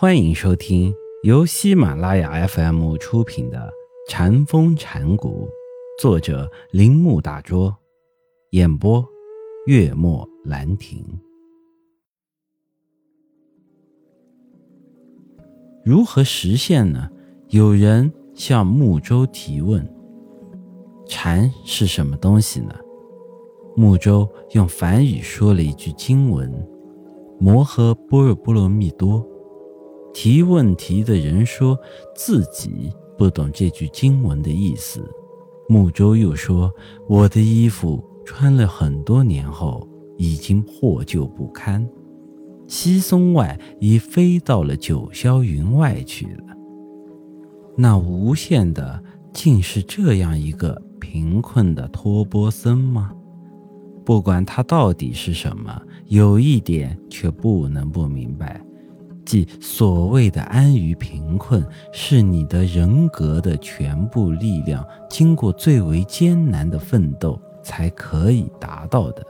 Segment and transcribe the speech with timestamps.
[0.00, 3.58] 欢迎收听由喜马拉雅 FM 出品的
[4.08, 5.48] 《禅风禅谷，
[6.00, 7.76] 作者铃木大拙，
[8.50, 9.04] 演播
[9.66, 11.04] 月末兰亭。
[15.84, 17.10] 如何实现呢？
[17.48, 19.84] 有人向木舟提问
[21.08, 22.72] ：“禅是什么东西呢？”
[23.74, 26.48] 木舟用梵语说了一句经文
[27.40, 29.26] ：“摩诃般若波罗蜜多。”
[30.20, 31.78] 提问题的人说
[32.12, 35.08] 自己不懂这句经文的意思。
[35.68, 36.72] 木舟又说
[37.08, 41.88] ：“我的衣服穿了很多年后，已经破旧不堪。
[42.66, 46.56] 西松外已飞到了九霄云外去了。”
[47.78, 49.00] 那无限的，
[49.32, 53.12] 竟是这样一个贫困的托钵僧吗？
[54.04, 58.60] 不管他到底是什么，有一点却不能不明白，
[59.28, 69.22] 即所谓的安于贫困，是你的人格的全部力量，经过最为艰难的奋斗才可以达到的。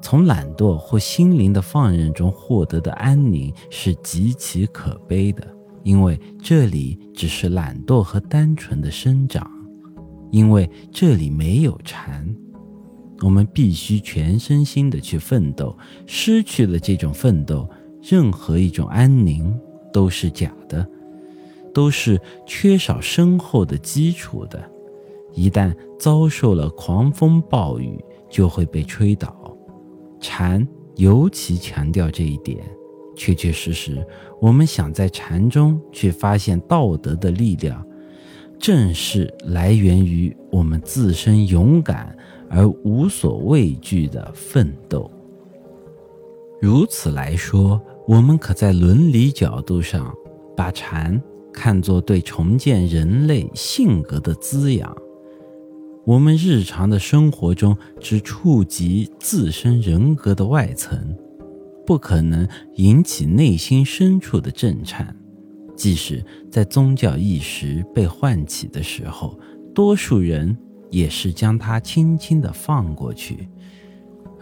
[0.00, 5.46] 从懒惰或心灵的放任中获得的安宁，是极其可悲的，
[5.82, 9.46] 因为这里只是懒惰和单纯的生长，
[10.30, 12.26] 因为这里没有禅。
[13.20, 15.76] 我们必须全身心的去奋斗，
[16.06, 17.68] 失去了这种奋斗，
[18.02, 19.58] 任何一种安宁
[19.92, 20.86] 都是假的，
[21.72, 24.62] 都是缺少深厚的基础的。
[25.32, 29.56] 一旦遭受了狂风暴雨，就会被吹倒。
[30.20, 32.58] 禅尤其强调这一点。
[33.14, 34.04] 确确实实，
[34.40, 37.86] 我们想在禅中去发现道德的力量，
[38.58, 42.16] 正是来源于我们自身勇敢。
[42.54, 45.10] 而无所畏惧的奋斗。
[46.60, 50.12] 如此来说，我们可在伦理角度上
[50.56, 51.20] 把禅
[51.52, 54.94] 看作对重建人类性格的滋养。
[56.04, 61.16] 我们日常的生活中只触及自身人格的外层，
[61.86, 65.16] 不可能引起内心深处的震颤。
[65.76, 69.38] 即使在宗教意识被唤起的时候，
[69.74, 70.56] 多数人。
[70.92, 73.48] 也是将它轻轻地放过去，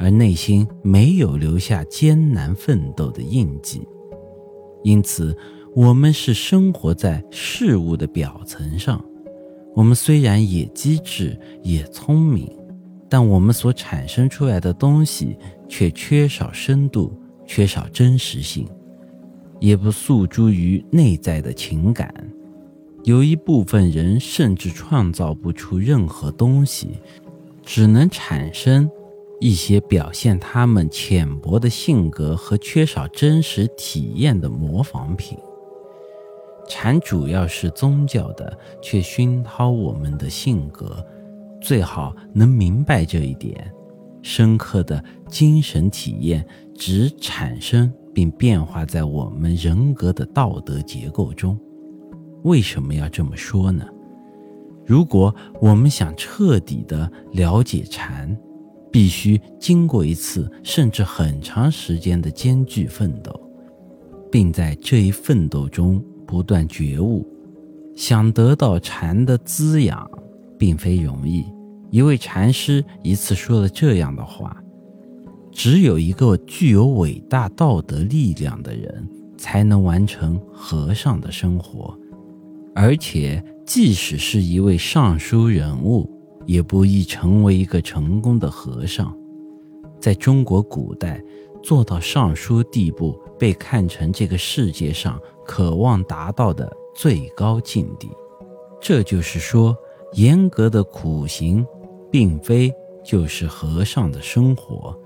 [0.00, 3.86] 而内心没有留下艰难奋斗的印记。
[4.82, 5.36] 因此，
[5.76, 9.04] 我们是生活在事物的表层上。
[9.74, 12.50] 我们虽然也机智也聪明，
[13.10, 15.36] 但我们所产生出来的东西
[15.68, 17.12] 却缺少深度，
[17.46, 18.66] 缺少真实性，
[19.60, 22.12] 也不诉诸于内在的情感。
[23.04, 26.98] 有一部分人甚至创造不出任何东西，
[27.62, 28.90] 只能产生
[29.40, 35.36] 一些表现他们浅薄的性格和缺少真实体验的模仿品。
[36.68, 41.04] 禅主要是宗教的，却熏陶我们的性格。
[41.60, 43.72] 最好能明白这一点，
[44.22, 51.58] 深刻的精神体验只产生并变化在我们人格的道德结构中。
[52.44, 53.84] 为什么要这么说呢？
[54.86, 58.34] 如果我们想彻底的了解禅，
[58.90, 63.38] 必须经过一次甚至很长时间的艰巨奋斗，
[64.30, 67.26] 并在这一奋斗中不断觉悟。
[67.96, 70.08] 想得到禅的滋养，
[70.58, 71.44] 并非容易。
[71.90, 74.56] 一位禅师一次说了这样的话
[75.52, 81.98] ：“只有一个具有伟大道德力量的人，才能完成和尚的生活。”
[82.74, 86.08] 而且，即使是一位尚书人物，
[86.46, 89.16] 也不易成为一个成功的和尚。
[90.00, 91.22] 在中国古代，
[91.62, 98.08] 做到尚书地步，被看成这个世界上渴望达到的最高境地。
[98.80, 99.76] 这就是说，
[100.14, 101.66] 严格的苦行，
[102.10, 102.72] 并非
[103.04, 104.98] 就是和尚的生活。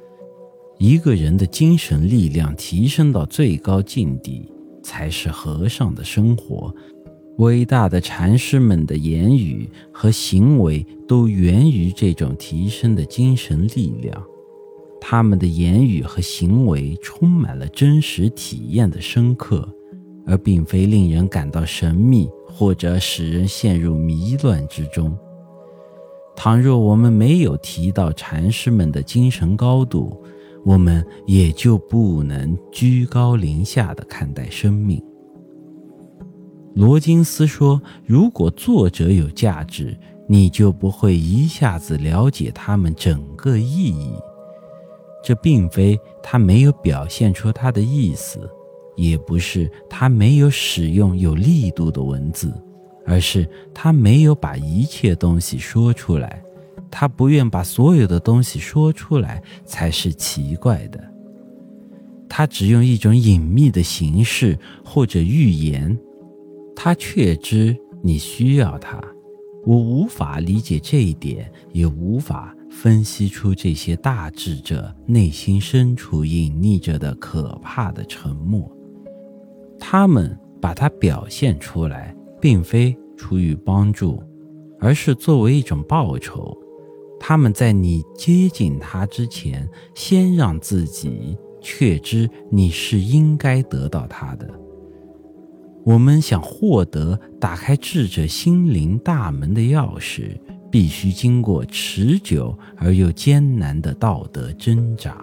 [0.79, 4.49] 一个人的精神力量提升到最高境地，
[4.83, 6.73] 才是和尚的生活。
[7.39, 14.23] 伟大的禅师们的言语和行为都源于这种提升的精神力量，
[15.01, 19.69] 他们的言语和行为充满了真实体验的深刻，
[20.25, 25.17] 而并非令人感到神秘或者使人陷入迷乱之中。
[26.37, 30.17] 倘若我们没有提到禅师们的精神高度，
[30.65, 35.03] 我们也就不能居高临下的看待生命。
[36.75, 39.97] 罗金斯说：“如果作者有价值，
[40.29, 44.13] 你就不会一下子了解他们整个意义。
[45.23, 48.51] 这并非他没有表现出他的意思，
[48.97, 52.53] 也不是他没有使用有力度的文字，
[53.07, 56.43] 而是他没有把一切东西说出来。
[56.91, 61.03] 他不愿把所有的东西说出来，才是奇怪的。
[62.29, 65.97] 他只用一种隐秘的形式或者预言，
[66.77, 69.01] 他确知你需要他。
[69.67, 78.71] 我无法理解这一点，也无法分析出这些大智者内心深处隐匿着的可怕的沉默。
[79.79, 84.23] 他们把它表现出来，并非出于帮助，
[84.79, 86.55] 而是作为一种报酬。
[87.19, 94.47] 他们在你接近他之前，先让自己确知你是应该得到他的。
[95.85, 100.31] 我们想获得打开智者心灵大门的钥匙，
[100.71, 105.23] 必须经过持久而又艰难的道德挣扎。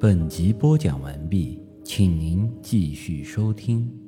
[0.00, 4.03] 本集播讲完毕，请您继续收听。